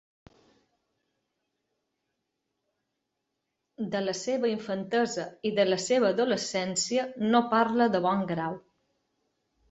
[3.95, 8.57] De la seva infantesa i de la seva adolescència no parla de bon grau.